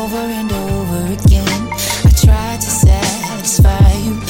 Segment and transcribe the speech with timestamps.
[0.00, 1.68] over and over again.
[2.04, 4.29] I tried to satisfy you,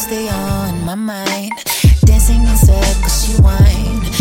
[0.00, 1.52] stay on my mind,
[2.06, 4.19] dancing in circles, you whine,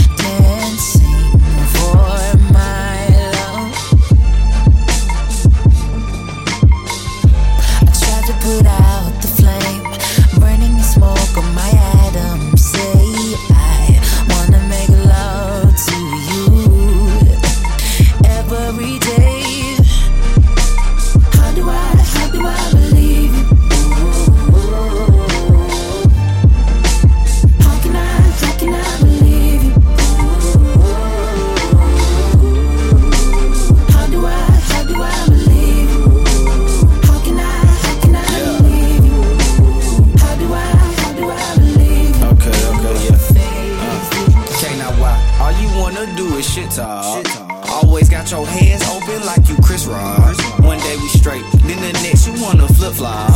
[46.00, 47.28] Wanna do is shit talk.
[47.68, 50.34] Always got your hands open like you Chris Rock.
[50.64, 53.30] One day we straight, then the next you wanna flip flop.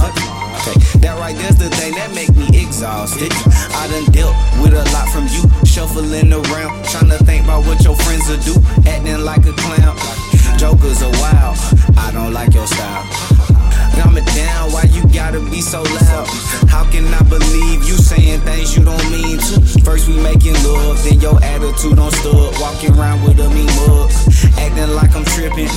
[0.63, 3.33] Okay, that right there's the thing that make me exhausted.
[3.75, 7.83] I done dealt with a lot from you, shuffling around, trying to think about what
[7.83, 8.55] your friends will do,
[8.87, 9.97] acting like a clown.
[10.57, 11.57] Jokers are wild,
[11.97, 13.33] I don't like your style.
[14.15, 16.27] It down, why you gotta be so loud?
[16.69, 17.97] How can I believe you
[19.93, 22.59] First we making love, then your attitude on stud.
[22.59, 24.09] Walking around with a mean mug,
[24.57, 25.69] acting like I'm tripping.